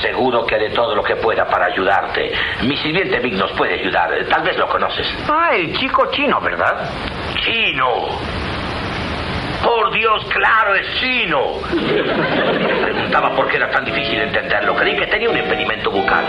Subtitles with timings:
[0.00, 2.32] aseguro que haré todo lo que pueda para ayudarte.
[2.62, 4.10] Mi sirviente Vic nos puede ayudar.
[4.28, 5.06] Tal vez lo conoces.
[5.28, 6.90] Ah, el chico chino, ¿verdad?
[7.44, 8.08] ¡Chino!
[9.62, 11.40] Por Dios, claro, es chino.
[12.82, 14.74] Preguntaba por qué era tan difícil entenderlo.
[14.74, 16.24] Creí que tenía un impedimento bucal.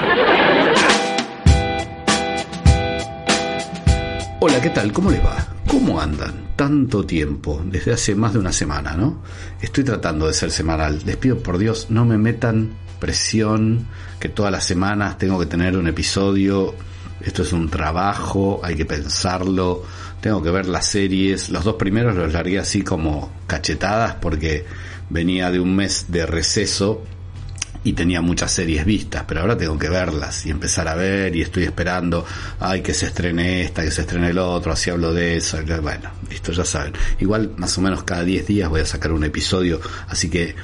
[4.42, 4.92] Hola, ¿qué tal?
[4.92, 5.38] ¿Cómo les va?
[5.68, 6.52] ¿Cómo andan?
[6.58, 9.24] Tanto tiempo, desde hace más de una semana, ¿no?
[9.62, 11.00] Estoy tratando de ser semanal.
[11.06, 13.88] Les pido por Dios, no me metan presión,
[14.20, 16.74] que todas las semanas tengo que tener un episodio.
[17.20, 19.84] Esto es un trabajo, hay que pensarlo.
[20.22, 21.50] Tengo que ver las series.
[21.50, 24.66] Los dos primeros los largué así como cachetadas porque
[25.10, 27.04] venía de un mes de receso
[27.84, 31.42] y tenía muchas series vistas, pero ahora tengo que verlas y empezar a ver y
[31.42, 32.24] estoy esperando,
[32.60, 36.12] ay, que se estrene esta, que se estrene el otro, así hablo de eso, bueno,
[36.30, 36.94] listo, ya saben.
[37.20, 40.56] Igual más o menos cada 10 días voy a sacar un episodio, así que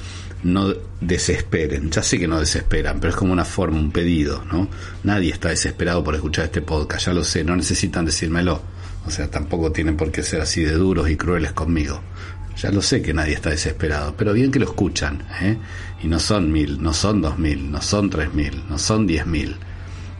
[0.44, 4.68] no desesperen, ya sé que no desesperan, pero es como una forma, un pedido, ¿no?
[5.04, 8.62] Nadie está desesperado por escuchar este podcast, ya lo sé, no necesitan decírmelo,
[9.06, 12.00] o sea, tampoco tienen por qué ser así de duros y crueles conmigo.
[12.56, 15.56] Ya lo sé que nadie está desesperado, pero bien que lo escuchan, ¿eh?
[16.02, 19.26] Y no son mil, no son dos mil, no son tres mil, no son diez
[19.26, 19.56] mil,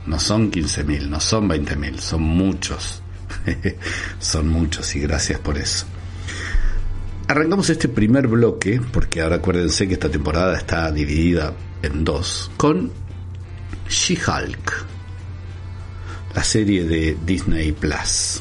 [0.06, 3.02] no son quince mil, no son veinte mil, son muchos.
[4.20, 5.86] son muchos y gracias por eso.
[7.28, 12.90] Arrancamos este primer bloque, porque ahora acuérdense que esta temporada está dividida en dos, con
[13.86, 14.86] She-Hulk,
[16.34, 18.40] la serie de Disney Plus.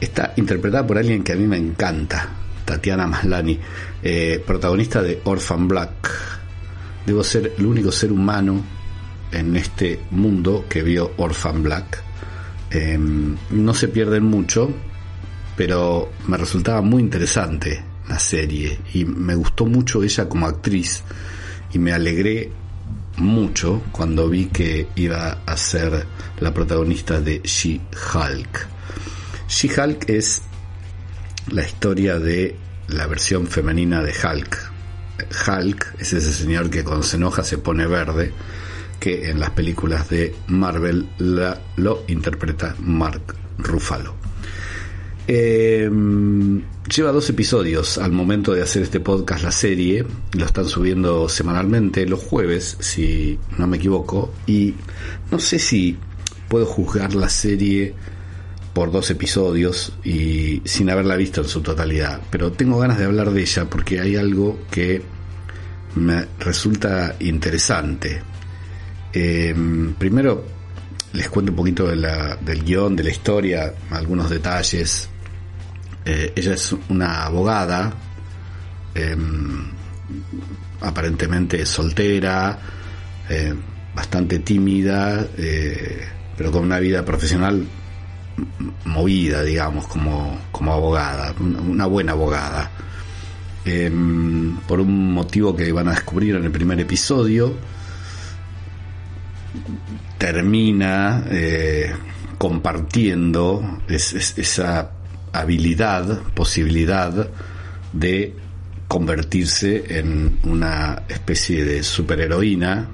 [0.00, 2.30] Está interpretada por alguien que a mí me encanta,
[2.64, 3.60] Tatiana Maslani,
[4.02, 6.10] eh, protagonista de Orphan Black.
[7.04, 8.62] Debo ser el único ser humano
[9.30, 12.02] en este mundo que vio Orphan Black.
[12.70, 14.72] Em, no se pierden mucho,
[15.58, 21.02] pero me resultaba muy interesante la serie y me gustó mucho ella como actriz
[21.72, 22.52] y me alegré
[23.16, 26.06] mucho cuando vi que iba a ser
[26.38, 28.68] la protagonista de She-Hulk.
[29.48, 30.42] She-Hulk es
[31.50, 32.54] la historia de
[32.86, 34.72] la versión femenina de Hulk.
[35.48, 38.32] Hulk es ese señor que cuando se enoja se pone verde,
[39.00, 44.27] que en las películas de Marvel la, lo interpreta Mark Ruffalo.
[45.30, 45.90] Eh,
[46.88, 52.06] lleva dos episodios al momento de hacer este podcast la serie, lo están subiendo semanalmente
[52.06, 54.74] los jueves, si no me equivoco, y
[55.30, 55.98] no sé si
[56.48, 57.94] puedo juzgar la serie
[58.72, 63.30] por dos episodios y sin haberla visto en su totalidad, pero tengo ganas de hablar
[63.30, 65.02] de ella porque hay algo que
[65.96, 68.22] me resulta interesante.
[69.12, 70.42] Em, primero
[71.12, 75.08] les cuento un poquito del guion, de la historia, algunos detalles.
[76.04, 77.92] Eh, ella es una abogada,
[78.94, 79.70] em,
[80.80, 82.58] aparentemente soltera,
[83.28, 83.54] eh,
[83.94, 87.66] bastante tímida, eh, pero con una vida profesional
[88.84, 92.70] movida, digamos, como, como abogada, una buena abogada.
[93.64, 97.54] Em, por un motivo que van a descubrir en el primer episodio,
[100.16, 101.24] termina
[102.38, 104.97] compartiendo esa
[105.32, 107.28] habilidad, posibilidad
[107.92, 108.34] de
[108.86, 112.88] convertirse en una especie de superheroína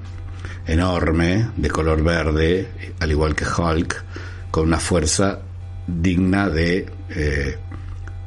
[0.67, 2.67] enorme, de color verde,
[2.99, 4.03] al igual que Hulk,
[4.51, 5.39] con una fuerza
[5.87, 7.57] digna de eh,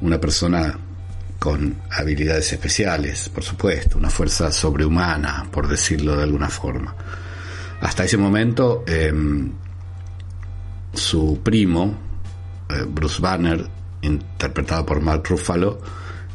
[0.01, 0.79] una persona
[1.39, 6.95] con habilidades especiales, por supuesto, una fuerza sobrehumana, por decirlo de alguna forma.
[7.81, 9.53] Hasta ese momento, em,
[10.93, 11.97] su primo,
[12.69, 13.65] eh, Bruce Banner,
[14.03, 15.81] interpretado por Mark Ruffalo,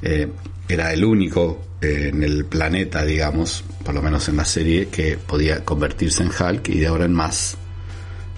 [0.01, 0.29] eh,
[0.67, 5.65] era el único en el planeta, digamos, por lo menos en la serie, que podía
[5.65, 7.57] convertirse en Hulk y de ahora en más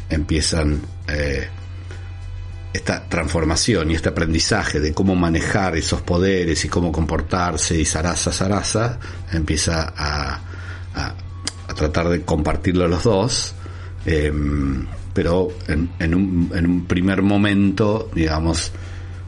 [0.09, 1.47] empiezan eh,
[2.73, 8.31] esta transformación y este aprendizaje de cómo manejar esos poderes y cómo comportarse y zaraza,
[8.31, 8.99] zaraza,
[9.31, 10.41] empieza a,
[11.75, 13.53] tratar de compartirlo los dos,
[14.05, 18.71] em, pero en, un, en, un, primer momento, digamos,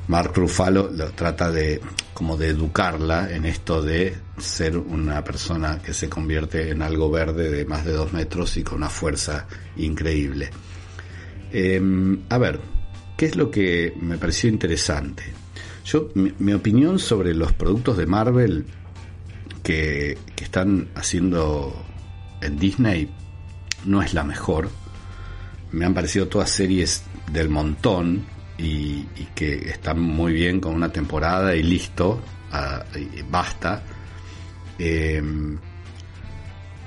[0.07, 1.81] Mark Ruffalo lo trata de
[2.13, 7.51] como de educarla en esto de ser una persona que se convierte en algo verde
[7.51, 10.50] de más de dos metros y con una fuerza increíble.
[11.51, 12.59] Em, a ver,
[13.18, 15.24] ¿qué es lo que me pareció interesante?
[15.86, 18.65] Yo, mi, opinión sobre los productos de Marvel
[19.63, 21.74] que, están haciendo
[22.42, 23.10] en Disney
[23.86, 24.69] no es la mejor.
[25.71, 28.25] Me han parecido todas series del montón
[28.57, 29.04] y,
[29.36, 32.21] que están muy bien con una temporada y listo,
[33.30, 33.83] basta.
[34.80, 35.57] Em,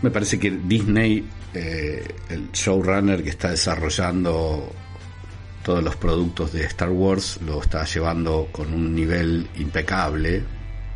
[0.02, 4.72] me parece que Disney, eh, el showrunner que está desarrollando
[5.62, 10.42] todos los productos de Star Wars, lo está llevando con un nivel impecable.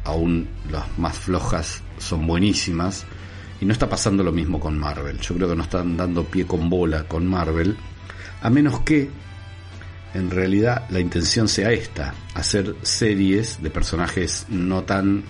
[0.04, 3.04] Aún las más flojas son buenísimas.
[3.60, 5.18] Y no está pasando lo mismo con Marvel.
[5.20, 7.76] Yo creo que no están dando pie con bola con Marvel.
[8.42, 9.08] A menos que
[10.14, 15.24] en realidad la intención sea esta, hacer series de personajes no tan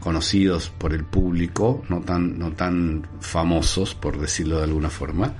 [0.00, 5.34] conocidos por el público, no tan, no tan famosos, por decirlo de alguna forma,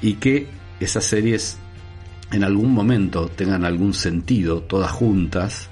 [0.00, 0.48] y que
[0.80, 1.58] esas series
[2.32, 5.68] en algún momento tengan algún sentido, todas juntas,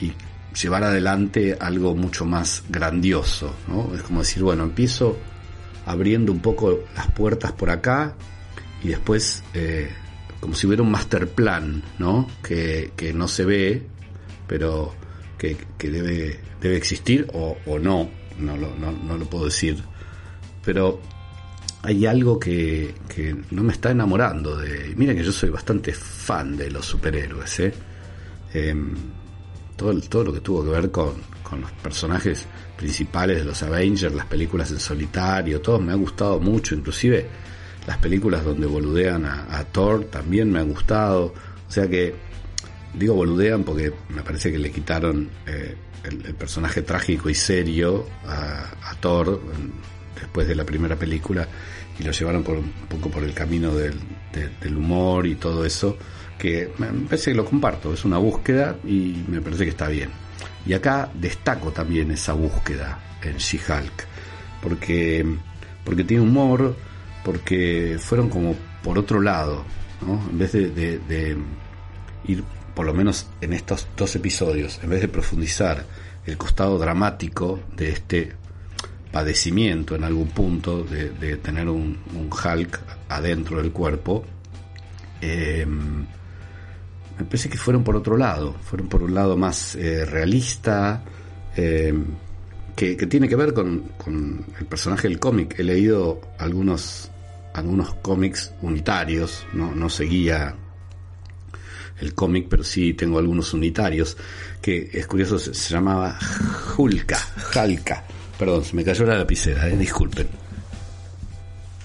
[0.00, 0.12] y
[0.60, 3.94] llevar adelante algo mucho más grandioso, ¿no?
[3.94, 5.16] Es como decir, bueno, empiezo
[5.86, 8.14] abriendo un poco las puertas por acá
[8.82, 9.90] y después eh,
[10.42, 12.28] como si hubiera un master plan, ¿no?
[12.42, 13.86] Que, no se ve,
[14.48, 14.92] pero
[15.38, 18.10] que, debe, debe existir o, o no,
[18.40, 19.80] no lo, no, no lo puedo decir.
[20.64, 21.00] Pero
[21.82, 24.92] hay algo que, que, no me está enamorando de...
[24.96, 27.72] Mira que yo soy bastante fan de los superhéroes, ¿eh?
[28.52, 28.74] eh
[29.76, 31.14] todo, todo lo que tuvo que ver con,
[31.48, 36.40] con los personajes principales de los Avengers, las películas en solitario, todo me ha gustado
[36.40, 37.28] mucho, inclusive
[37.86, 41.34] las películas donde boludean a, Thor también me han gustado.
[41.68, 42.14] O sea que,
[42.94, 45.74] digo boludean porque me parece que le quitaron eh,
[46.04, 49.40] el, personaje trágico y serio a, Thor
[50.20, 51.48] después de la primera película
[51.98, 53.98] y lo llevaron por un poco por el camino del,
[54.32, 55.96] del humor y todo eso
[56.42, 60.10] que me parece que lo comparto, es una búsqueda y me parece que está bien.
[60.66, 64.06] Y acá destaco también esa búsqueda en She-Hulk,
[64.60, 65.24] porque,
[65.84, 66.74] porque tiene humor,
[67.24, 69.64] porque fueron como por otro lado,
[70.06, 70.20] ¿no?
[70.30, 71.36] En vez de,
[72.26, 75.84] ir, por lo menos en estos dos episodios, en vez de profundizar
[76.26, 78.32] el costado dramático de este
[79.10, 84.24] padecimiento en algún punto, de, tener un, Hulk adentro del cuerpo,
[85.20, 91.04] eh, me parece que fueron por otro lado, fueron por un lado más eh, realista,
[91.56, 91.94] eh,
[92.74, 95.58] que, tiene que ver con el personaje del cómic.
[95.58, 97.11] He leído algunos
[97.54, 100.54] algunos cómics unitarios, no, no seguía
[102.00, 104.16] el cómic, pero sí tengo algunos unitarios,
[104.60, 106.18] que es curioso, se, llamaba
[106.76, 107.18] Hulka,
[107.54, 108.04] Halka,
[108.38, 110.28] perdón, se me cayó la lapicera, eh, disculpen.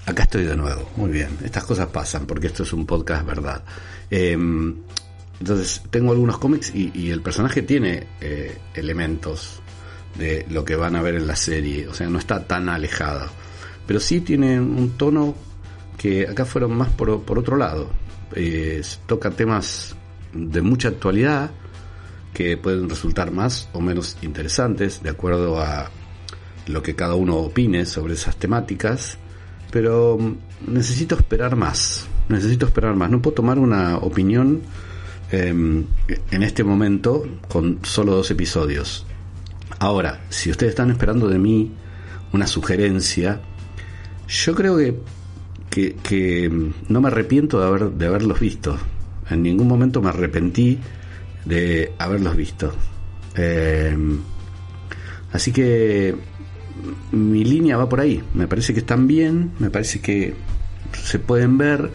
[0.06, 3.62] Acá estoy de nuevo, muy bien, estas cosas pasan, porque esto es un podcast verdad.
[4.10, 4.74] Em,
[5.38, 9.60] entonces, tengo algunos cómics y, el personaje tiene eh, elementos
[10.16, 13.28] de lo que van a ver en la serie, o sea, no está tan alejado,
[13.86, 15.36] pero sí tiene un tono
[15.98, 17.90] que acá fueron más por, por otro lado.
[18.34, 19.94] Eh, toca temas
[20.32, 21.50] de mucha actualidad
[22.32, 25.90] que pueden resultar más o menos interesantes de acuerdo a
[26.66, 29.18] lo que cada uno opine sobre esas temáticas,
[29.70, 34.60] pero mm, necesito esperar más, necesito esperar más, no puedo tomar una opinión
[35.30, 35.84] em,
[36.30, 39.06] en este momento con solo dos episodios.
[39.78, 41.72] Ahora, si ustedes están esperando de mí
[42.32, 43.40] una sugerencia,
[44.28, 45.00] yo creo que
[46.02, 46.50] que,
[46.88, 48.76] no me arrepiento de, haber, de haberlos visto.
[49.30, 50.78] En ningún momento me arrepentí
[51.44, 52.72] de haberlos visto.
[53.36, 53.96] Eh,
[55.32, 56.14] así que
[57.12, 58.22] mi línea va por ahí.
[58.34, 60.34] Me parece que están bien, me parece que
[60.92, 61.90] se pueden ver,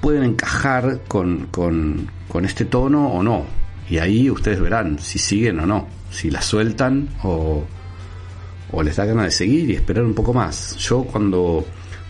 [0.00, 3.44] pueden encajar con, con, con este tono o no.
[3.88, 7.64] Y ahí ustedes verán si siguen o no, si la sueltan o,
[8.72, 10.76] o les da ganas de seguir y esperar un poco más.
[10.76, 11.64] Yo cuando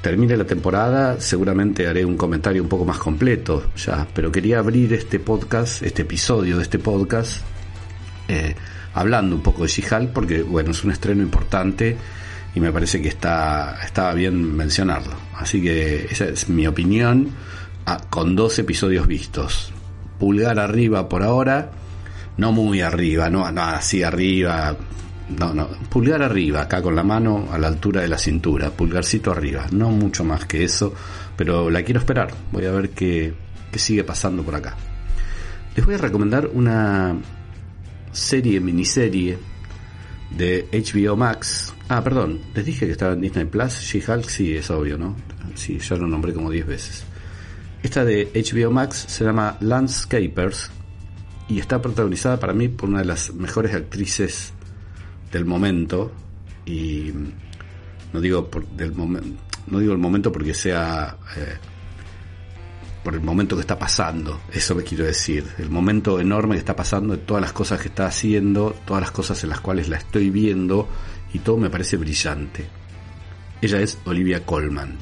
[0.06, 4.92] termine la temporada, seguramente haré un comentario un poco más completo ya, pero quería abrir
[4.92, 7.42] este podcast, este episodio de este podcast,
[8.28, 8.54] eh,
[8.94, 11.96] hablando un poco de She-Hulk, porque bueno, es un estreno importante
[12.54, 15.16] y me parece que está, estaba bien mencionarlo.
[15.34, 17.30] Así que esa es mi opinión
[17.84, 19.72] ah, con dos episodios vistos.
[20.20, 21.72] Pulgar arriba por ahora,
[22.36, 24.76] no muy arriba, no, no así arriba,
[25.28, 29.32] no, no, pulgar arriba, acá con la mano a la altura de la cintura, pulgarcito
[29.32, 30.94] arriba, no mucho más que eso,
[31.36, 33.34] pero la quiero esperar, voy a ver qué,
[33.72, 34.76] qué sigue pasando por acá.
[35.74, 37.16] Les voy a recomendar una
[38.12, 39.38] serie, miniserie
[40.30, 41.74] de HBO Max.
[41.88, 45.16] Ah, perdón, les dije que estaba en Disney Plus, She-Hulk, sí, es obvio, ¿no?
[45.54, 47.04] Sí, ya lo nombré como 10 veces.
[47.82, 50.70] Esta de HBO Max se llama Landscapers
[51.48, 54.52] y está protagonizada para mí por una de las mejores actrices
[55.36, 56.12] del momento
[56.64, 57.12] y
[58.12, 61.56] no digo por del momento no digo el momento porque sea eh,
[63.04, 65.44] por el momento que está pasando eso me quiero decir.
[65.58, 69.42] El momento enorme que está pasando todas las cosas que está haciendo todas las cosas
[69.44, 70.88] en las cuales la estoy viendo
[71.32, 72.66] y todo me parece brillante.
[73.60, 74.96] Ella es Olivia Colman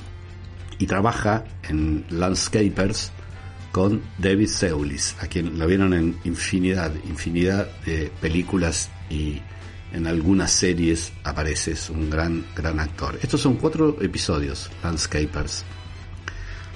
[0.79, 3.13] y trabaja en Landscapers
[3.73, 9.41] con David Seulis, a quien lo vieron en infinidad, infinidad de películas y
[9.93, 13.19] en algunas series aparece, es un gran, gran actor.
[13.23, 15.65] Estos son cuatro episodios, Landscapers.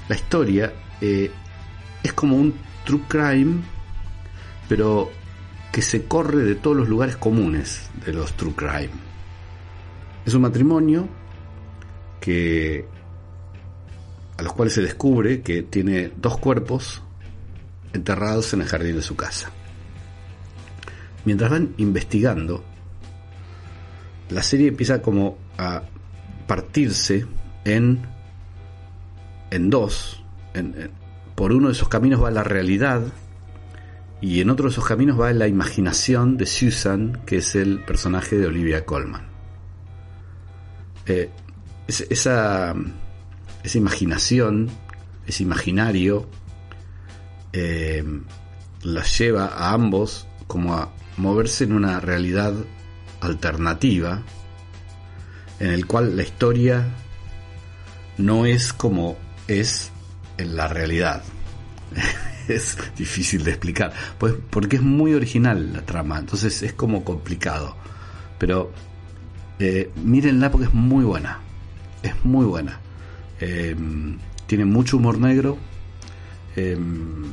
[0.09, 1.31] La historia eh,
[2.03, 3.63] es como un true crime,
[4.69, 5.11] pero
[5.73, 8.91] que se corre de todos los lugares comunes de los true crime.
[10.25, 11.09] Es un matrimonio
[12.21, 12.87] que
[14.37, 17.03] a los cuales se descubre que tiene dos cuerpos
[17.93, 19.51] enterrados en el jardín de su casa.
[21.25, 22.65] Mientras van investigando,
[24.31, 25.83] la serie empieza como a
[26.47, 27.27] partirse
[27.65, 28.03] en,
[29.51, 30.23] en dos.
[31.35, 33.03] por uno de esos caminos va la realidad
[34.21, 38.37] y en otro de esos caminos va la imaginación de Susan, que es el personaje
[38.37, 39.29] de Olivia Colman.
[41.07, 41.31] Eh,
[41.87, 42.75] esa,
[43.63, 44.69] esa imaginación,
[45.27, 46.29] ese imaginario,
[47.53, 48.05] eh,
[48.83, 52.55] las lleva a ambos como a moverse en una realidad
[53.21, 54.23] alternativa
[55.61, 56.87] en el cual la historia
[58.17, 59.91] no es como es
[60.37, 61.23] en la realidad.
[62.49, 67.77] es difícil de explicar, pues porque es muy original la trama, entonces es como complicado.
[68.39, 68.73] Pero
[69.59, 71.41] eh, mírenla porque es muy buena,
[72.03, 72.81] es muy buena.
[73.41, 75.59] Em, tiene mucho humor negro,
[76.57, 77.25] em,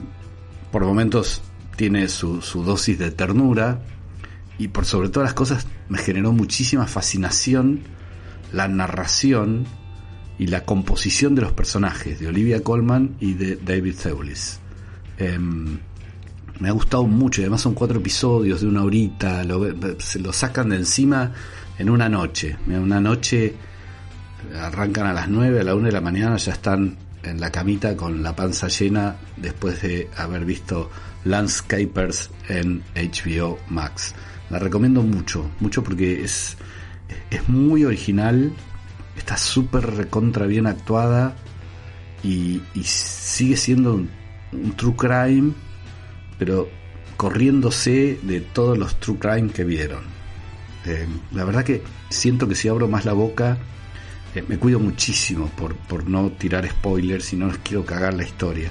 [0.72, 1.42] por momentos
[1.76, 3.82] tiene su, su dosis de ternura,
[4.58, 7.82] y por sobre todas las cosas me generó muchísima fascinación
[8.52, 9.66] la narración
[10.38, 14.60] y la composición de los personajes de Olivia Colman y de David Thewlis.
[15.18, 15.80] Em,
[16.60, 19.44] me ha gustado mucho, además son cuatro episodios de una horita,
[20.00, 21.34] se lo sacan de encima
[21.78, 22.58] en una noche.
[22.68, 23.56] Una noche
[24.58, 27.96] arrancan a las nueve, a la una de la mañana ya están en la camita
[27.98, 30.90] con la panza llena después de haber visto
[31.24, 34.14] Landscapers en HBO Max.
[34.50, 36.58] La recomiendo mucho, mucho porque es,
[37.32, 38.54] es muy original,
[39.18, 41.36] está súper recontra bien actuada
[42.24, 44.10] y, sigue siendo un,
[44.76, 45.54] true crime,
[46.38, 46.70] pero
[47.18, 50.04] corriéndose de todos los true crime que vieron.
[50.86, 53.58] Eh, la verdad que siento que si abro más la boca,
[54.36, 58.24] eh, me cuido muchísimo por, por no tirar spoilers y no les quiero cagar la
[58.24, 58.70] historia.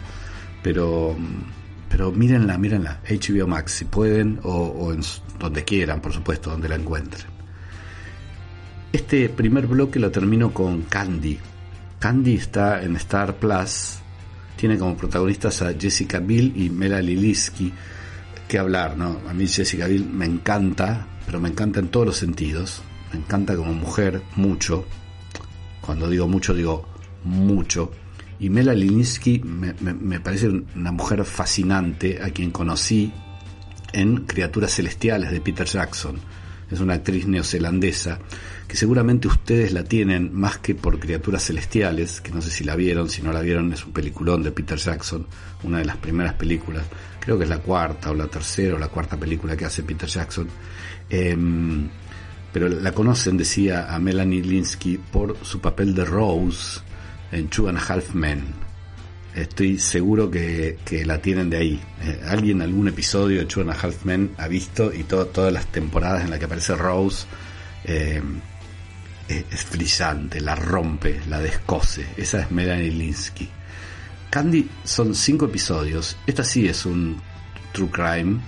[0.62, 1.16] Pero
[1.95, 5.00] pero mírenla, mírenla, HBO Max si pueden o, en
[5.38, 7.26] donde quieran, por supuesto, donde la encuentren.
[8.92, 11.38] Este primer bloque lo termino con Candy.
[11.98, 13.98] Candy está en Star Plus,
[14.56, 17.72] tiene como protagonistas a Jessica Biel y Mela Lilisky.
[18.46, 19.20] Que hablar, ¿no?
[19.28, 22.82] A mí Jessica Biel me encanta, pero me encanta en todos los sentidos.
[23.12, 24.84] Me encanta como mujer, mucho.
[25.80, 26.86] Cuando digo mucho, digo
[27.24, 27.90] mucho
[28.38, 33.12] y Mela Linsky me, parece una mujer fascinante a quien conocí
[33.94, 36.18] en Criaturas Celestiales de Peter Jackson.
[36.70, 38.18] Es una actriz neozelandesa
[38.66, 42.74] que seguramente ustedes la tienen más que por Criaturas Celestiales, que no sé si la
[42.74, 45.26] vieron, si no la vieron es un peliculón de Peter Jackson,
[45.62, 46.84] una de las primeras películas,
[47.20, 50.08] creo que es la cuarta o la tercera o la cuarta película que hace Peter
[50.08, 50.48] Jackson.
[51.08, 51.88] Em,
[52.52, 56.80] pero la conocen, decía a Melanie Linsky, por su papel de Rose
[57.32, 58.63] en Two and a Half Men.
[59.34, 61.80] Estoy seguro que, la tienen de ahí.
[62.02, 65.66] Eh, alguien algún episodio de Two and a Half Men ha visto y todas las
[65.66, 67.26] temporadas en las que aparece Rose
[67.84, 68.22] eh,
[69.28, 72.06] es, brillante, la rompe, la descose.
[72.16, 73.48] Esa es Melanie Linsky.
[74.30, 76.16] Candy son cinco episodios.
[76.26, 77.20] Esta sí es un
[77.72, 78.38] true crime,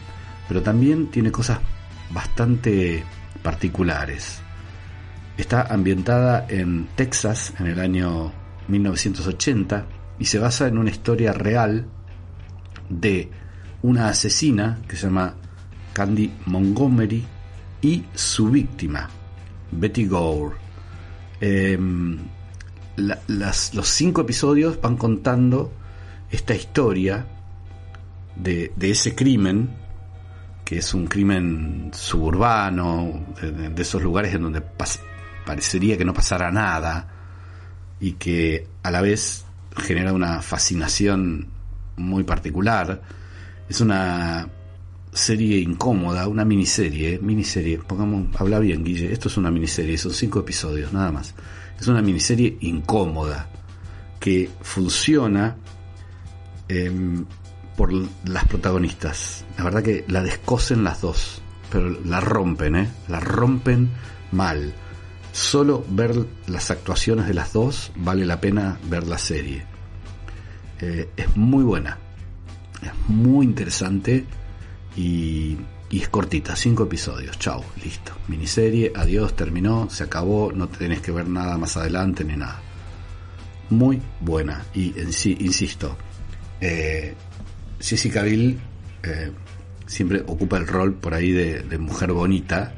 [0.46, 1.58] pero también tiene cosas
[2.10, 3.02] bastante
[3.42, 4.38] particulares.
[5.36, 8.32] Está ambientada en Texas en el año
[8.68, 11.87] 1980 y se basa en una historia real
[12.88, 13.30] de
[13.82, 15.35] una asesina que se llama
[15.92, 17.25] Candy Montgomery
[17.80, 19.08] y su víctima,
[19.73, 20.56] Betty Gore.
[21.40, 22.18] Em,
[22.96, 25.73] los cinco episodios van contando
[26.30, 27.26] esta historia
[28.37, 29.70] de, ese crimen,
[30.64, 34.62] que es un crimen suburbano, de, esos lugares en donde
[35.44, 37.08] parecería que no pasara nada,
[38.00, 39.45] y que a la vez
[39.76, 41.49] genera una fascinación
[41.97, 43.02] muy particular.
[43.68, 44.49] Es una
[45.12, 50.40] serie incómoda, una miniserie, miniserie, pongamos, habla bien Guille, esto es una miniserie, son cinco
[50.40, 51.35] episodios, nada más.
[51.80, 53.49] Es una miniserie incómoda
[54.21, 55.56] que funciona
[56.68, 57.25] em,
[57.76, 59.45] por las protagonistas.
[59.59, 61.40] La verdad que la descosen las dos,
[61.71, 62.88] pero la rompen, ¿eh?
[63.09, 63.90] La rompen
[64.33, 64.75] mal
[65.36, 66.16] Solo ver
[66.46, 69.64] las actuaciones de las dos vale la pena ver la serie.
[70.80, 71.98] Eh, es muy buena,
[72.82, 74.24] es muy interesante
[74.96, 75.58] y,
[75.90, 77.38] y es cortita, cinco episodios.
[77.38, 78.12] Chao, listo.
[78.28, 82.62] Miniserie, adiós, terminó, se acabó, no tenés que ver nada más adelante ni nada.
[83.68, 85.98] Muy buena y en sí, insisto,
[86.62, 87.14] eh,
[87.78, 89.32] Jessica eh,
[89.86, 92.74] siempre ocupa el rol por ahí de, mujer bonita,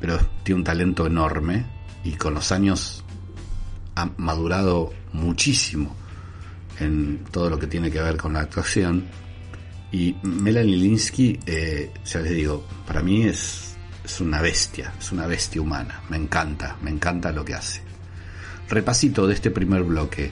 [0.00, 1.66] pero tiene un talento enorme
[2.02, 3.04] y con los años
[3.94, 5.94] ha madurado muchísimo
[6.78, 9.04] en todo lo que tiene que ver con la actuación.
[9.92, 15.26] Y Melanie Linsky, eh, ya les digo, para mí es, es una bestia, es una
[15.26, 16.02] bestia humana.
[16.08, 17.82] Me encanta, me encanta lo que hace.
[18.68, 20.30] Repasito de este primer bloque.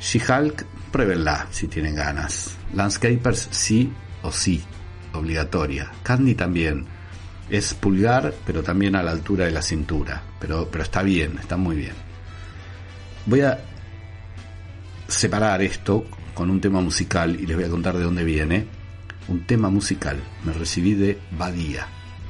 [0.00, 2.56] She-Hulk, pruébenla si tienen ganas.
[2.74, 4.62] Landscapers, sí o sí,
[5.14, 5.90] obligatoria.
[6.02, 6.99] Candy también.
[7.50, 10.22] Es pulgar, pero también a la altura de la cintura.
[10.38, 11.94] Pero, pero está bien, está muy bien.
[13.26, 13.58] Voy a
[15.08, 18.66] separar esto con un tema musical y les voy a contar de dónde viene.
[19.28, 20.18] Un tema musical.
[20.44, 21.86] Me recibí de Badía.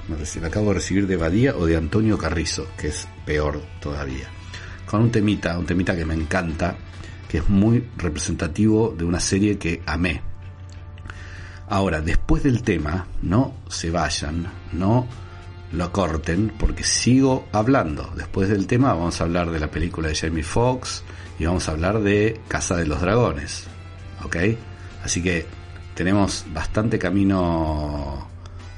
[0.08, 4.28] Me, me acabo de recibir de Badía o de Antonio Carrizo, que es peor todavía.
[4.86, 6.76] Con un temita, un temita que me encanta,
[7.28, 10.29] que es muy representativo de una serie que amé.
[11.70, 15.06] Ahora, después del tema, no se vayan, no
[15.70, 18.12] lo corten, porque sigo hablando.
[18.16, 21.04] Después del tema vamos a hablar de la película de Jamie Foxx
[21.38, 23.68] y vamos a hablar de Casa de los Dragones.
[24.24, 24.36] ¿Ok?
[25.04, 25.46] Así que
[25.94, 28.26] tenemos bastante camino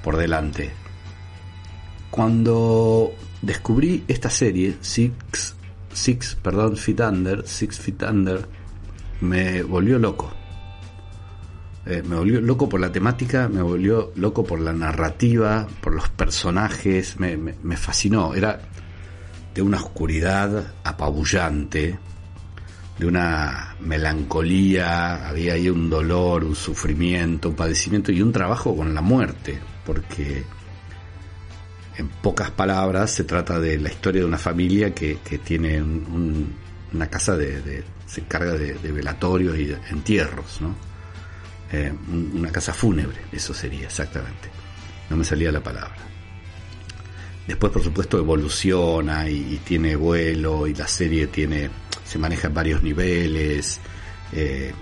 [0.05, 0.71] por delante.
[2.11, 5.55] Cuando descubrí esta serie, Six,
[5.95, 8.47] Six, perdón, Feet Under, Six Feet Under,
[9.23, 10.42] me volvió loco.
[11.85, 16.09] Eh, me volvió loco por la temática, me volvió loco por la narrativa, por los
[16.11, 18.35] personajes, me, fascinó.
[18.35, 18.61] Era
[19.53, 21.99] de una oscuridad apabullante,
[22.99, 28.95] de una melancolía, había ahí un dolor, un sufrimiento, un padecimiento y un trabajo con
[28.95, 30.45] la muerte, porque
[31.97, 36.55] en pocas palabras se trata de la historia de una familia que, tiene un, un,
[36.93, 40.92] una casa de, de, se encarga de, de velatorios y de entierros, ¿no?
[41.73, 41.93] Eh,
[42.35, 44.51] una casa fúnebre, eso sería exactamente.
[45.09, 45.97] No me salía la palabra.
[47.47, 51.71] Después, por supuesto, evoluciona y, tiene vuelo y la serie tiene
[52.05, 53.81] se maneja en varios niveles,
[54.33, 54.73] eh,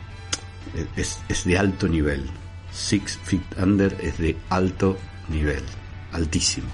[0.96, 2.24] es, es, de alto nivel.
[2.72, 4.98] Six Feet Under es de alto
[5.28, 5.62] nivel,
[6.12, 6.68] altísimo.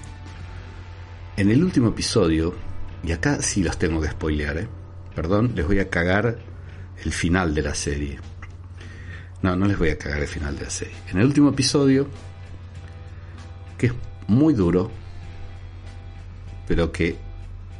[1.37, 2.55] En el último episodio,
[3.03, 4.67] y acá sí los tengo que spoilear, ¿eh?
[5.15, 6.39] perdón, les voy a cagar
[7.03, 8.19] el final de la serie.
[9.47, 10.93] No, no les voy a cagar el final de la serie.
[11.09, 12.05] En el último episodio,
[13.77, 13.93] que es
[14.27, 14.91] muy duro,
[16.67, 17.15] pero que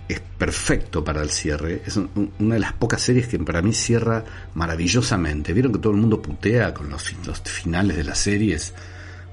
[0.07, 1.81] es perfecto para el cierre.
[1.85, 5.51] Es un, una de las pocas series que para mí cierra maravillosamente.
[5.51, 8.73] Vieron que todo el mundo putea con los, los, finales de las series.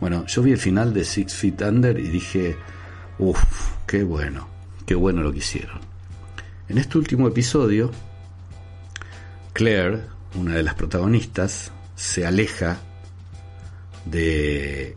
[0.01, 2.57] Bueno, yo vi el final de Six Feet Under y dije,
[3.21, 4.49] uff, qué bueno,
[4.85, 5.79] qué bueno lo que hicieron.
[6.69, 7.93] En este último episodio,
[9.53, 10.01] Claire,
[10.35, 12.79] una de las protagonistas, se aleja
[14.05, 14.97] de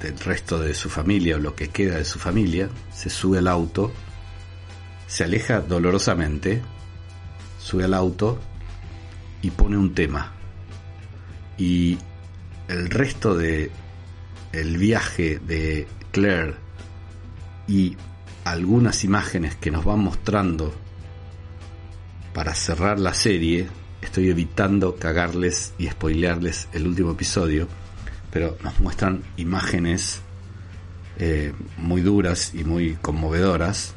[0.00, 3.46] del resto de su familia o lo que queda de su familia, se sube al
[3.46, 3.92] auto
[5.12, 6.62] se aleja dolorosamente,
[7.58, 8.40] sube al auto
[9.42, 10.32] y pone un tema.
[11.58, 11.98] Y
[12.66, 13.70] el resto de
[14.52, 16.54] el viaje de Claire
[17.68, 17.94] y
[18.46, 20.72] algunas imágenes que nos van mostrando
[22.32, 23.68] para cerrar la serie,
[24.02, 27.68] estoy evitando cagarles y spoilearles el último episodio,
[28.30, 30.20] pero nos muestran imágenes
[31.18, 33.94] eh, muy duras y muy conmovedoras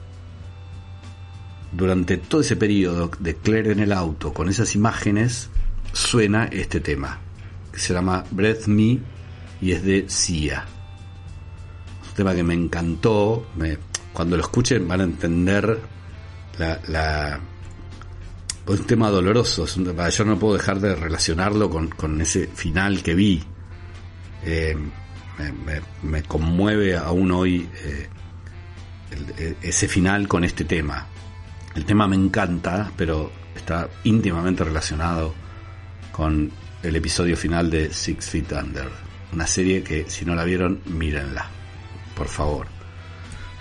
[1.72, 5.50] durante todo ese periodo de Claire en el auto con esas imágenes
[5.92, 7.20] suena este tema
[7.72, 9.00] que se llama Breath Me
[9.62, 10.66] y es de Sia.
[12.08, 13.46] Un tema que me encantó.
[14.14, 15.80] Cuando lo escuchen van a entender
[16.58, 17.40] la, la
[18.68, 19.66] un tema doloroso.
[19.66, 23.44] Yo no puedo dejar de relacionarlo con, con ese final que vi.
[24.44, 24.76] Eh,
[25.38, 28.08] me, me, me, conmueve aún hoy eh,
[29.12, 31.08] el, ese final con este tema.
[31.76, 35.34] El tema me encanta, pero está íntimamente relacionado
[36.12, 36.52] con
[36.82, 38.88] el episodio final de Six Feet Under.
[39.34, 41.50] Una serie que si no la vieron, mírenla,
[42.16, 42.75] por favor.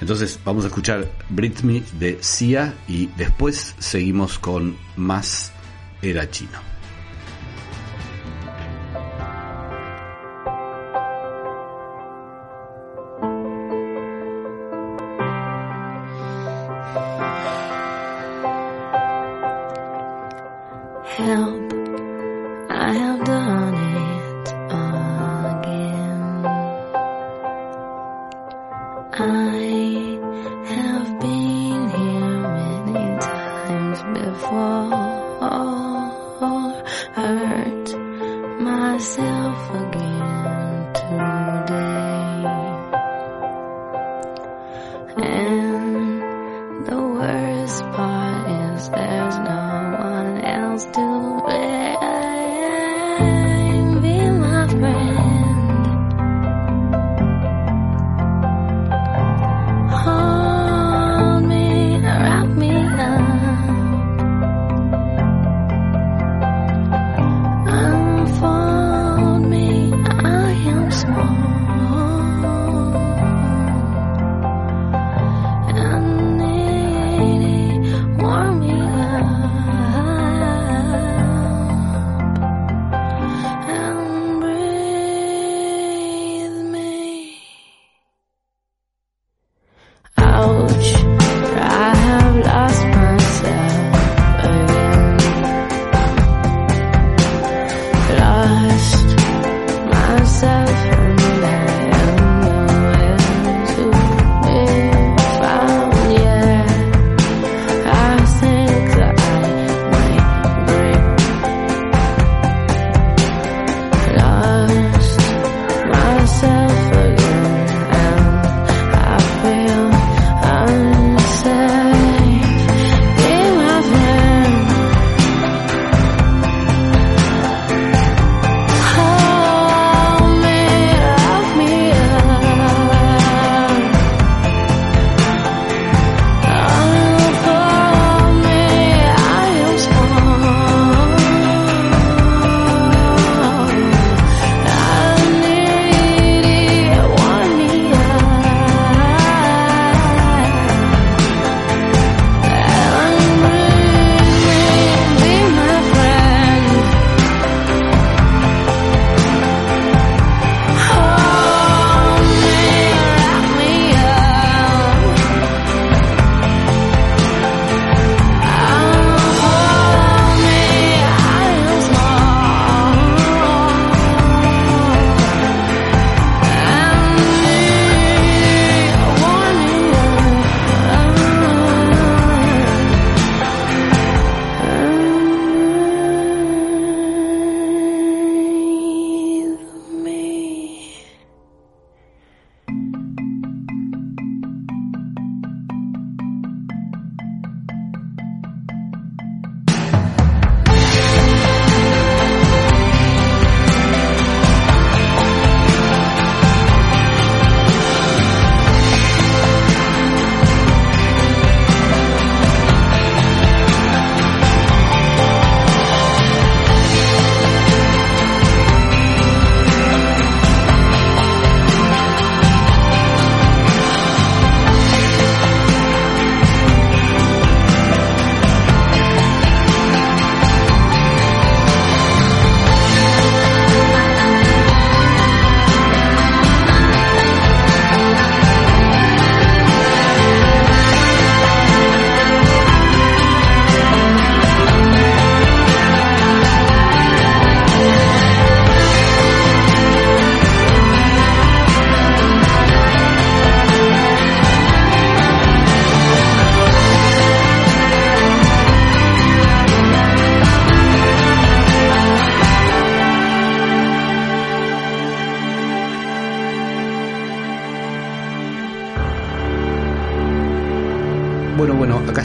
[0.04, 5.50] Entonces vamos a escuchar Britney de Sia y después seguimos con más
[6.02, 6.73] Era Chino.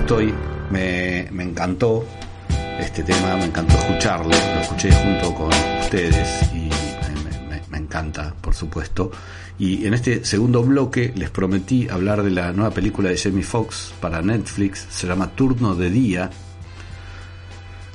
[0.10, 0.34] estoy.
[0.72, 2.04] Me, me encantó
[2.80, 4.30] este tema, me encantó escucharlo.
[4.30, 6.68] Lo escuché junto con ustedes y
[7.48, 9.12] me, me encanta, por supuesto.
[9.60, 13.94] Y en este segundo bloque les prometí hablar de la nueva película de Jamie Foxx
[14.02, 14.88] para Netflix.
[14.90, 16.32] Se llama Turno de Día,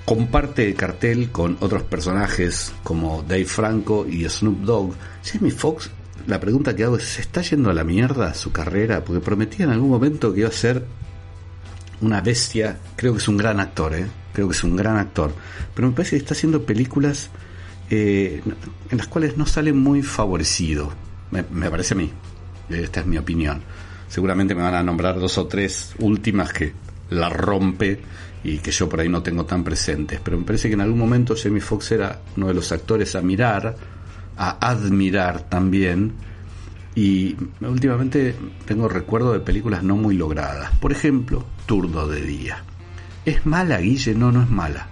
[0.04, 4.94] comparte el cartel con otros personajes como Dave Franco y Snoop Dogg.
[5.24, 5.90] Jamie Foxx,
[6.28, 9.02] la pregunta que hago es, ¿se está yendo a la mierda su carrera?
[9.02, 10.84] Porque prometía en algún momento que iba a ser
[12.00, 14.06] una bestia, creo que es un gran actor, ¿eh?
[14.32, 15.32] creo que es un gran actor,
[15.74, 17.30] pero me parece que está haciendo películas
[17.90, 18.42] eh,
[18.90, 20.92] en las cuales no sale muy favorecido,
[21.30, 22.10] me, me, parece a mí,
[22.70, 23.62] esta es mi opinión.
[24.08, 26.72] Seguramente me van a nombrar dos o tres últimas que
[27.10, 28.00] la rompe
[28.44, 30.98] y que yo por ahí no tengo tan presentes, pero me parece que en algún
[30.98, 33.74] momento Jamie Foxx era uno de los actores a mirar,
[34.36, 36.12] a admirar también,
[36.94, 40.70] y últimamente tengo recuerdo de películas no muy logradas.
[40.78, 42.62] Por ejemplo, Turdo de Día.
[43.24, 44.14] ¿Es mala, Guille?
[44.14, 44.88] No, no es mala.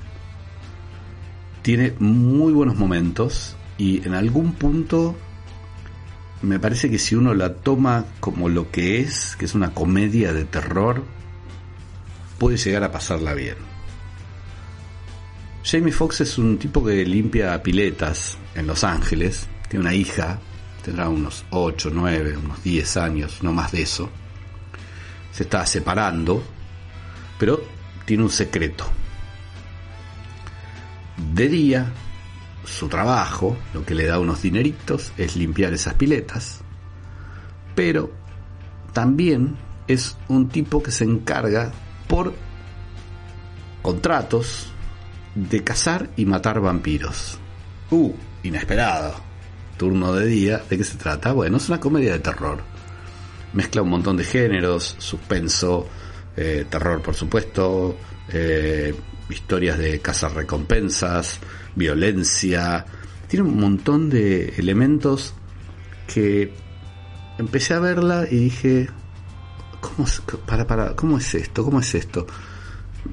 [1.63, 5.17] Tiene muy buenos momentos y en algún punto
[6.43, 10.33] me parece que si uno la toma como lo que es, que es una comedia
[10.33, 11.05] de terror,
[12.39, 13.57] puede llegar a pasarla bien.
[15.65, 20.41] Jamie Foxx es un tipo que limpia piletas en Los Ángeles, tiene una hija,
[20.83, 24.11] tendrá unos 8, 9, unos 10 años, no más de eso.
[25.33, 26.43] Se está separando,
[27.39, 27.63] pero
[28.05, 28.87] tiene un secreto.
[31.17, 31.93] De día,
[32.65, 36.61] su trabajo, lo que le da unos dineritos, es limpiar esas piletas,
[37.75, 38.11] pero
[38.93, 39.57] también
[39.89, 41.73] es un tipo que se encarga
[42.09, 42.35] por
[43.83, 44.73] contratos
[45.35, 47.39] de cazar y matar vampiros.
[47.91, 49.32] Uh, inesperado.
[49.83, 51.33] Turno de día, ¿de qué se trata?
[51.33, 52.59] Bueno, es una comedia de terror.
[53.53, 55.89] Mezcla un montón de géneros, suspenso,
[56.37, 57.97] eh, terror por supuesto,
[58.29, 58.95] eh,
[59.29, 61.41] historias de cazar recompensas,
[61.75, 62.87] violencia.
[63.27, 65.35] Tiene un montón de elementos
[66.07, 66.55] que
[67.37, 68.89] empecé a verla y dije,
[69.81, 70.07] ¿cómo,
[70.47, 71.65] para, para, ¿cómo es esto?
[71.65, 72.25] ¿Cómo es esto?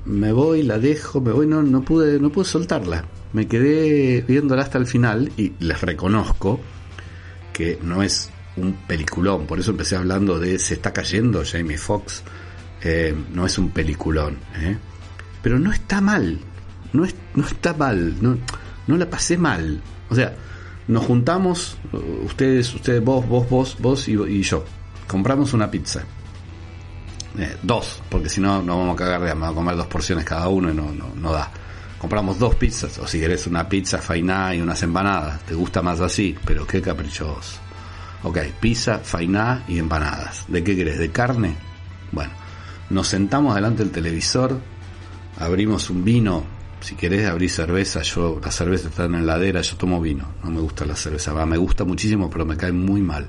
[0.06, 3.06] Me voy, la dejo, me voy, no, no pude, no pude soltarla.
[3.34, 6.60] Me quedé viéndola hasta el final y les reconozco
[7.54, 12.24] que no es un peliculón, por eso empecé hablando de se está cayendo Jamie Foxx,
[12.82, 14.78] eh, no es un peliculón, ¿eh?
[15.42, 16.40] pero no está mal,
[16.94, 18.38] no, es, no está mal, no,
[18.88, 20.36] no la pasé mal, o sea,
[20.88, 21.78] nos juntamos,
[22.26, 24.66] ustedes, ustedes, vos, vos, vos, vos y, y yo,
[25.08, 26.04] compramos una pizza.
[27.38, 30.26] Eh, dos, porque si no, no vamos a cagar de vamos a comer dos porciones
[30.26, 31.52] cada uno y no, no, no da.
[32.00, 36.00] Compramos dos pizzas, o si querés una pizza fainá y unas empanadas, te gusta más
[36.00, 37.60] así, pero qué caprichoso.
[38.24, 40.46] Ok, pizza, fainá y empanadas.
[40.48, 40.98] ¿De qué querés?
[40.98, 41.56] ¿De carne?
[42.12, 42.32] Bueno,
[42.90, 44.60] nos sentamos delante del televisor,
[45.38, 46.44] abrimos un vino,
[46.80, 50.52] si querés abrir cerveza, yo, la cerveza está en la heladera, yo tomo vino, no
[50.52, 53.28] me gusta la cerveza, va, me gusta muchísimo, pero me cae muy mal.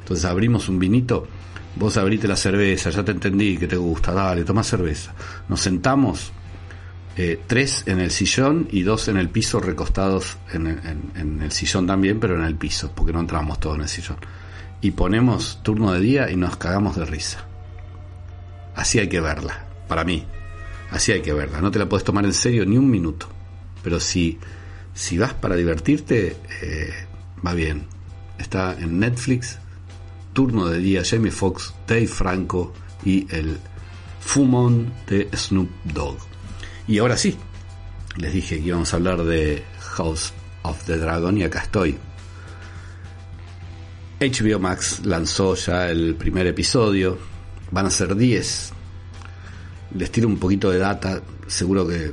[0.00, 1.26] Entonces abrimos un vinito,
[1.76, 5.14] vos abrite la cerveza, ya te entendí que te gusta, dale, toma cerveza.
[5.48, 6.32] Nos sentamos,
[7.16, 11.86] eh, tres en el sillón y dos en el piso recostados en, en- el sillón
[11.86, 14.18] también, pero en el piso, porque no entramos todos en el sillón.
[14.82, 17.44] Y ponemos turno de día y nos cagamos de risa.
[18.74, 20.24] Así hay que verla, para mí.
[20.90, 21.60] Así hay que verla.
[21.60, 23.26] No te la puedes tomar en serio ni un minuto.
[23.82, 24.38] Pero si,
[24.94, 26.90] si vas para divertirte, eh,
[27.44, 27.86] va bien.
[28.38, 29.58] Está en Netflix,
[30.34, 32.74] turno de día, Jamie Foxx, Dave Franco
[33.04, 33.56] y el
[34.20, 36.18] Fumón de Snoop Dogg.
[36.88, 37.36] Y ahora sí,
[38.16, 39.62] les dije que íbamos a hablar de
[39.96, 41.98] House of the Dragon y acá estoy.
[44.20, 47.18] HBO Max lanzó ya el primer episodio,
[47.70, 48.72] van a ser 10.
[49.94, 52.12] Les tiro un poquito de data, seguro que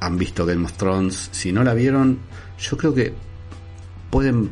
[0.00, 1.28] han visto Game of Thrones.
[1.32, 2.18] Si no la vieron,
[2.58, 3.12] yo creo que
[4.10, 4.50] pueden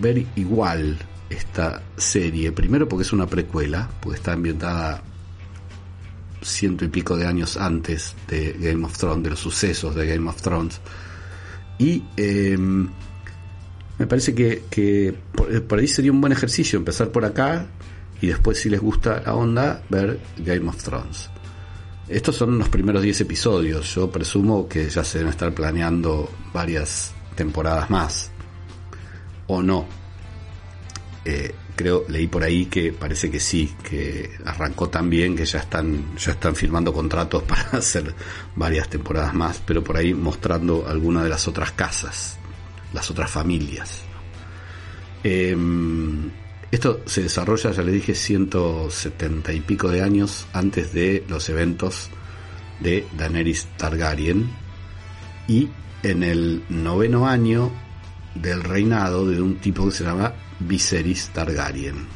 [0.00, 0.98] ver igual
[1.30, 2.52] esta serie.
[2.52, 5.02] Primero porque es una precuela, porque está ambientada
[6.42, 10.28] ciento y pico de años antes de Game of Thrones, de los sucesos de Game
[10.28, 10.80] of Thrones.
[11.78, 17.24] Y eh, me parece que, que por, por ahí sería un buen ejercicio empezar por
[17.24, 17.66] acá
[18.20, 21.30] y después si les gusta la onda ver Game of Thrones.
[22.08, 23.94] Estos son los primeros 10 episodios.
[23.94, 28.30] Yo presumo que ya se deben estar planeando varias temporadas más.
[29.46, 29.86] O no.
[31.24, 35.60] Eh, creo, leí por ahí que parece que sí, que arrancó tan bien que ya
[35.60, 38.12] están, ya están firmando contratos para hacer
[38.56, 42.36] varias temporadas más, pero por ahí mostrando alguna de las otras casas,
[42.92, 44.02] las otras familias.
[45.22, 45.56] Eh,
[46.72, 52.10] esto se desarrolla, ya le dije, 170 y pico de años antes de los eventos
[52.80, 54.50] de Daenerys Targaryen
[55.46, 55.68] y
[56.02, 57.70] en el noveno año
[58.34, 62.06] del reinado de un tipo que se llama Viserys Targaryen.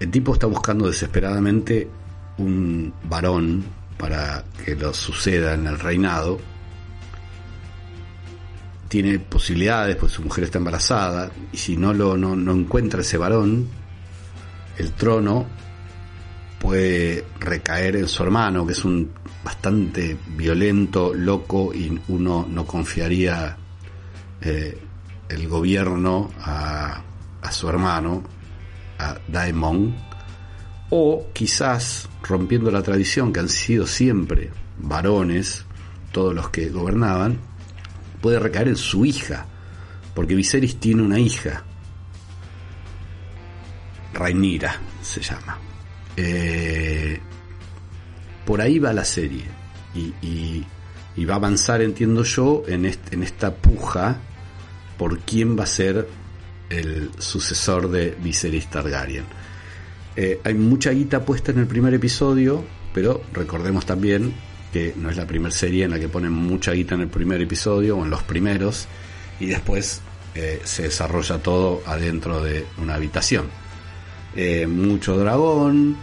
[0.00, 1.88] El tipo está buscando desesperadamente
[2.38, 3.64] un varón
[3.96, 6.40] para que lo suceda en el reinado.
[8.88, 13.16] Tiene posibilidades, pues su mujer está embarazada, y si no lo no, no encuentra ese
[13.16, 13.68] varón,
[14.78, 15.46] el trono
[16.58, 19.10] puede recaer en su hermano, que es un
[19.44, 23.56] bastante violento, loco, y uno no confiaría
[24.40, 24.78] eh,
[25.28, 27.02] el gobierno a,
[27.50, 28.22] su hermano,
[28.98, 29.94] a Daemon,
[30.90, 35.64] o quizás rompiendo la tradición que han sido siempre varones,
[36.12, 37.38] todos los que gobernaban,
[38.20, 39.46] puede recaer en su hija,
[40.14, 41.64] porque Viserys tiene una hija,
[44.12, 45.58] Rhaenyra se llama.
[46.16, 47.20] Eh,
[48.46, 49.44] por ahí va la serie
[49.94, 50.14] y,
[51.16, 54.20] y, va a avanzar, entiendo yo, en, en esta puja
[54.96, 56.08] por quién va a ser
[56.70, 59.24] el sucesor de Viserys Targaryen.
[60.16, 64.34] Eh, hay mucha guita puesta en el primer episodio, pero recordemos también
[64.72, 67.40] que no es la primera serie en la que ponen mucha guita en el primer
[67.40, 68.86] episodio o en los primeros
[69.40, 70.00] y después
[70.34, 73.46] eh, se desarrolla todo adentro de una habitación.
[74.36, 75.96] Eh, mucho dragón,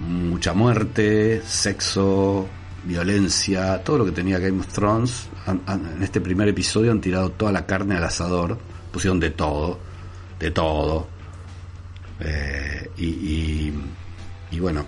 [0.00, 2.48] mucha muerte, sexo,
[2.84, 5.28] violencia, todo lo que tenía Game of Thrones.
[5.46, 8.58] en este primer episodio han tirado toda la carne al asador,
[8.92, 9.78] pusieron de todo,
[10.38, 11.08] de todo.
[12.20, 14.84] Eh, y, bueno,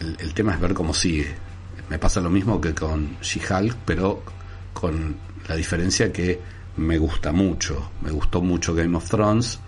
[0.00, 1.34] el, tema es ver cómo sigue.
[1.88, 4.22] Me pasa lo mismo que con She-Hulk, pero
[4.72, 5.16] con
[5.46, 6.40] la diferencia que
[6.76, 7.90] me gusta mucho.
[8.02, 9.60] Me gustó mucho Game of Thrones.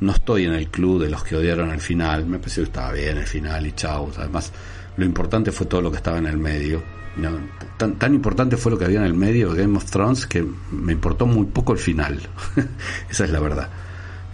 [0.00, 2.26] No estoy en el club de los que odiaron el final.
[2.26, 4.10] Me pareció que estaba bien el final y chau.
[4.16, 4.52] Además,
[4.96, 6.82] lo importante fue todo lo que estaba en el medio.
[7.78, 10.46] tan, tan importante fue lo que había en el medio de Game of Thrones que
[10.70, 12.20] me importó muy poco el final.
[13.10, 13.68] Esa es la verdad.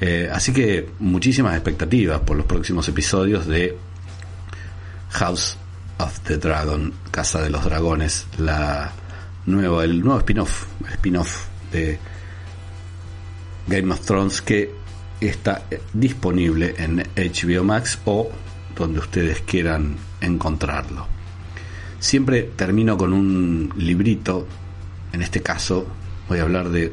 [0.00, 3.76] Eh, así que muchísimas expectativas por los próximos episodios de
[5.10, 5.56] House
[5.98, 8.90] of the Dragon, Casa de los Dragones, la
[9.46, 11.98] nueva, el nuevo spin-off, spin-off de
[13.68, 14.81] Game of Thrones que
[15.28, 18.30] está disponible en HBO Max o
[18.76, 21.06] donde ustedes quieran encontrarlo.
[21.98, 24.46] Siempre termino con un librito,
[25.12, 25.86] en este caso
[26.28, 26.92] voy a hablar de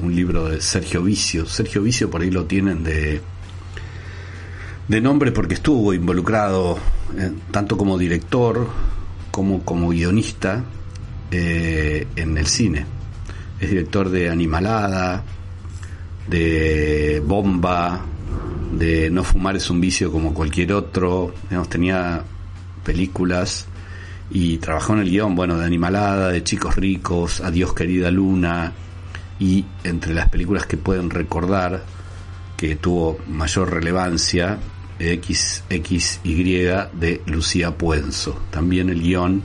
[0.00, 1.46] un libro de Sergio Vicio.
[1.46, 3.20] Sergio Vicio por ahí lo tienen de,
[4.88, 6.78] de nombre porque estuvo involucrado
[7.16, 8.68] eh, tanto como director
[9.30, 10.64] como como guionista
[11.30, 12.84] eh, en el cine.
[13.60, 15.22] Es director de Animalada,
[16.30, 18.00] de Bomba,
[18.72, 21.34] de No fumar es un vicio como cualquier otro.
[21.68, 22.22] tenía
[22.84, 23.66] películas
[24.30, 28.72] y trabajó en el guion, bueno, de Animalada, de Chicos Ricos, Adiós querida Luna,
[29.40, 31.82] y entre las películas que pueden recordar
[32.56, 34.58] que tuvo mayor relevancia
[35.00, 38.40] XXY de Lucía Puenzo.
[38.50, 39.42] También el guion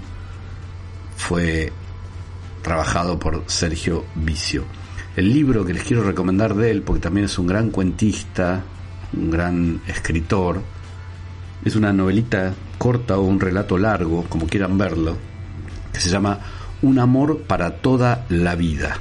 [1.18, 1.72] fue
[2.62, 4.66] trabajado por Sergio Vicio.
[5.16, 8.64] El libro que les quiero recomendar de él, porque también es un gran cuentista,
[9.14, 10.62] un gran escritor,
[11.64, 15.18] es una novelita corta o un relato largo, como quieran verlo,
[15.94, 16.40] que se llama
[16.82, 18.98] Un amor para toda la vida.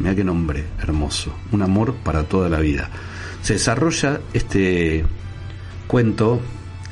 [0.00, 1.32] Mira qué nombre hermoso.
[1.52, 2.90] Un amor para toda la vida.
[3.40, 5.04] Se desarrolla este
[5.86, 6.40] cuento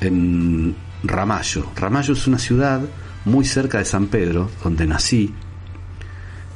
[0.00, 1.66] en Ramallo.
[1.74, 2.80] Ramallo es una ciudad
[3.24, 5.34] muy cerca de San Pedro, donde nací.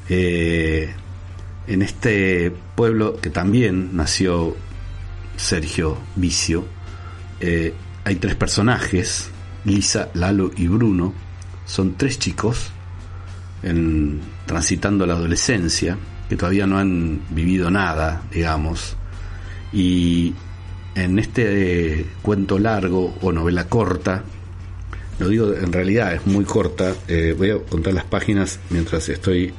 [0.09, 0.95] Eh,
[1.67, 4.57] en este pueblo que también nació
[5.37, 6.65] Sergio Vicio,
[7.41, 7.75] eh,
[8.05, 9.31] hay tres personajes,
[9.65, 11.13] Lisa, Lalo y Bruno.
[11.65, 12.71] Son tres chicos
[13.63, 15.99] en, transitando la adolescencia
[16.29, 18.97] que todavía no han vivido nada, digamos,
[19.73, 20.35] y
[20.95, 24.25] en este eh, cuento largo o novela corta,
[25.19, 29.53] lo digo en realidad es muy corta, eh, voy a contar las páginas mientras estoy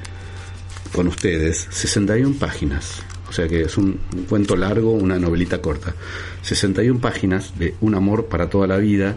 [0.97, 5.93] con ustedes, 61 páginas, o sea que es un, cuento largo, una novelita corta,
[6.41, 9.15] 61 páginas de Un amor para toda la vida,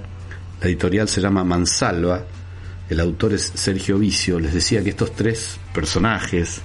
[0.60, 2.26] la editorial se llama Mansalva,
[2.90, 6.60] el autor es Sergio Vicio, les decía que estos tres personajes,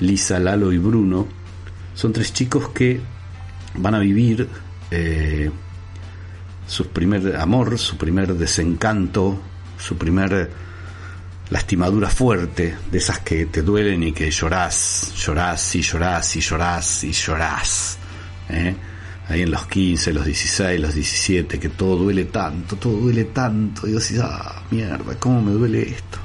[0.00, 1.28] Lisa, Lalo y Bruno,
[1.92, 2.98] son tres chicos que
[3.74, 4.48] van a vivir
[4.90, 5.50] eh,
[6.66, 9.38] su primer amor, su primer desencanto,
[9.76, 10.48] su primer
[11.50, 17.04] lastimadura fuerte, de esas que te duelen y que llorás, llorás y llorás y llorás
[17.04, 17.98] y llorás.
[18.48, 18.74] ¿eh?
[19.28, 23.86] Ahí en los 15, los 16, los 17, que todo duele tanto, todo duele tanto.
[23.86, 26.18] Y decís, ah, mierda, ¿cómo me duele esto?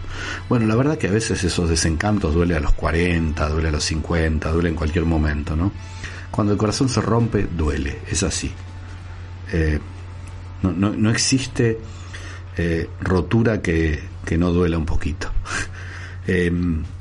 [0.50, 3.84] Bueno, la verdad que a veces esos desencantos duele a los 40, duele a los
[3.86, 5.72] 50, duele en cualquier momento, ¿no?
[6.30, 8.52] Cuando el corazón se rompe, duele, es así.
[9.52, 9.80] Eh,
[10.62, 11.80] no, no, no, existe
[12.64, 15.32] eh, rotura que, que, no duela un poquito.
[16.28, 16.52] eh,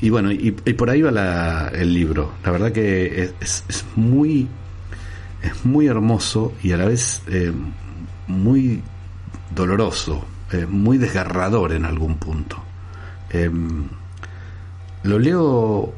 [0.00, 2.32] y bueno, y, por ahí va la, el libro.
[2.44, 4.48] La verdad que es, es, muy
[5.42, 7.52] es muy hermoso y a la vez eh,
[8.26, 8.82] muy
[9.54, 10.24] doloroso,
[10.68, 12.62] muy desgarrador en algún punto.
[15.02, 15.94] Lo leo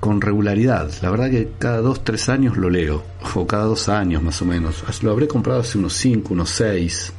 [0.00, 0.90] con regularidad.
[1.02, 3.02] La verdad que cada dos, tres años lo leo.
[3.34, 4.84] O cada dos años más o menos.
[5.02, 7.12] Lo habré comprado hace unos cinco, unos seis.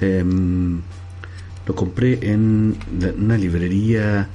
[0.00, 0.80] Em,
[1.66, 2.76] lo compré en
[3.18, 4.28] una librería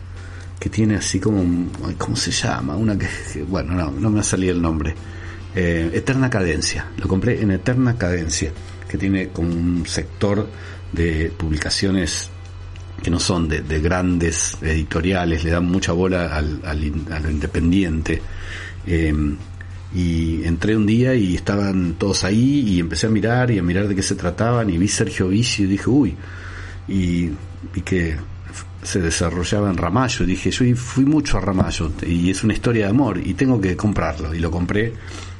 [0.60, 2.76] que tiene así como, ¿cómo se llama?
[2.76, 3.08] Una que,
[3.48, 4.94] bueno, no, no me ha salido el nombre.
[5.56, 6.88] Eh, Eterna Cadencia.
[6.98, 8.52] Lo compré en Eterna Cadencia,
[8.88, 10.48] que tiene como un sector
[10.92, 12.30] de publicaciones
[13.02, 17.20] que no son de, de grandes editoriales, le dan mucha bola al, al in- a
[17.20, 18.22] lo independiente.
[18.86, 19.14] Eh,
[19.94, 23.88] y entré un día y estaban todos ahí y empecé a mirar y a mirar
[23.88, 26.16] de qué se trataban y vi Sergio Vici y dije, uy,
[26.88, 27.30] y
[27.74, 28.16] vi que
[28.84, 30.26] se desarrollaba en Ramallo.
[30.26, 33.76] Dije, yo fui mucho a Ramallo y es una historia de amor y tengo que
[33.76, 34.34] comprarlo.
[34.34, 34.94] Y lo compré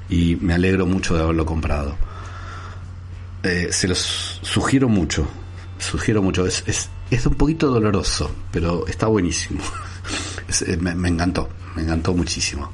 [0.10, 1.96] y me alegro mucho de haberlo comprado.
[3.44, 5.28] Eh, se los sugiero mucho,
[5.80, 6.46] sugiero mucho.
[6.46, 9.62] Es, es, es un poquito doloroso, pero está buenísimo.
[10.68, 11.48] Eh, me encantó,
[11.78, 12.70] me encantó muchísimo.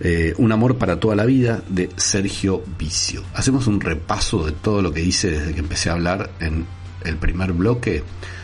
[0.00, 3.22] Eh, un amor para toda la vida de Sergio Vicio.
[3.34, 6.66] Hacemos un repaso de todo lo que hice desde que empecé a hablar en
[7.04, 8.02] el primer bloque.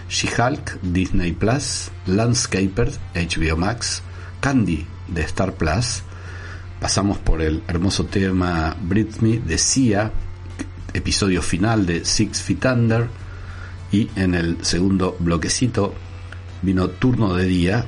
[0.09, 4.03] She-Hulk, Disney Plus, Landscaper, HBO Max,
[4.41, 6.03] Candy de Star Plus.
[6.81, 10.13] Pasamos por el hermoso tema Me de Sia,
[10.95, 13.09] episodio final de Six Feet Under.
[13.93, 15.95] Y en el segundo bloquecito
[16.63, 17.85] vino Turno de Día,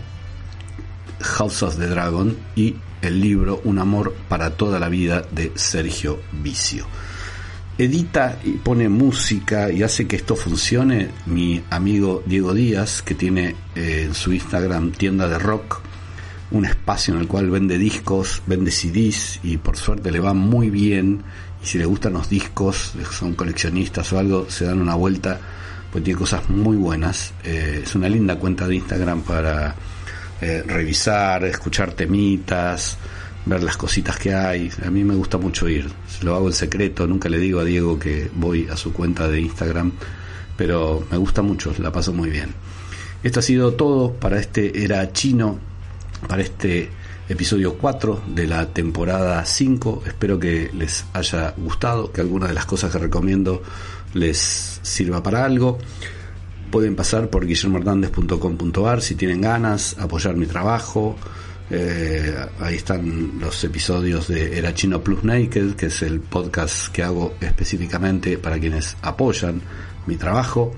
[1.21, 6.21] House of the Dragon y el libro Un amor para toda la vida de Sergio
[6.43, 6.87] Vicio.
[7.77, 13.57] Edita y pone música y hace que esto funcione mi amigo Diego Díaz, que tiene
[13.75, 15.81] eh, en su Instagram tienda de rock,
[16.53, 20.71] un espacio en el cual vende discos, vende CDs y por suerte le va muy
[20.71, 21.23] bien.
[21.63, 25.41] Y si le gustan los discos, son coleccionistas o algo, se dan una vuelta,
[25.91, 27.33] pues tiene cosas muy buenas.
[27.43, 29.75] Eh, es una linda cuenta de Instagram para
[30.43, 32.99] eh, revisar, escuchar temitas,
[33.47, 34.71] ver las cositas que hay.
[34.85, 35.89] A mí me gusta mucho ir.
[36.23, 39.41] Lo hago en secreto, nunca le digo a Diego que voy a su cuenta de
[39.41, 39.93] Instagram,
[40.57, 42.51] pero me gusta mucho, la paso muy bien.
[43.23, 45.61] Esto ha sido todo para este Era Chino,
[46.27, 46.91] para este
[47.29, 50.03] episodio 4 de la temporada 5.
[50.07, 53.63] Espero que les haya gustado, que alguna de las cosas que recomiendo
[54.15, 55.79] les sirva para algo.
[56.73, 61.17] Pueden pasar por guillermohernández.com.ar si tienen ganas, apoyar mi trabajo.
[61.69, 67.03] Eh, ahí están los episodios de Era Chino Plus Naked, que es el podcast que
[67.03, 69.61] hago específicamente para quienes apoyan
[70.07, 70.75] mi trabajo.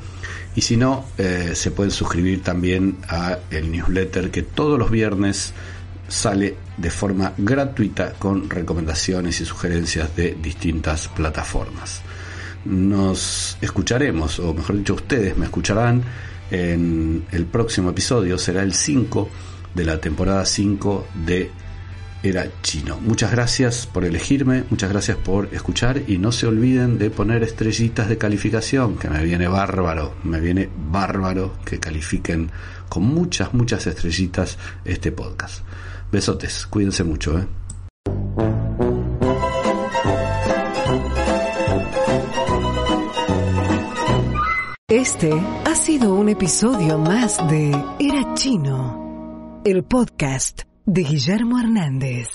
[0.57, 5.55] Y si no, eh, se pueden suscribir también a el newsletter que todos los viernes
[6.09, 12.03] sale de forma gratuita con recomendaciones y sugerencias de distintas plataformas.
[12.64, 16.02] Nos escucharemos, o mejor dicho, ustedes me escucharán
[16.50, 19.28] en el próximo episodio, será el 5
[19.74, 21.50] de la temporada 5 de
[22.22, 22.98] Era Chino.
[23.00, 28.08] Muchas gracias por elegirme, muchas gracias por escuchar y no se olviden de poner estrellitas
[28.08, 32.50] de calificación, que me viene bárbaro, me viene bárbaro que califiquen
[32.88, 35.64] con muchas, muchas estrellitas este podcast.
[36.12, 37.46] Besotes, cuídense mucho, ¿eh?
[44.95, 52.28] Este ha sido un episodio más de Era Chino, el podcast de Guillermo Hernández.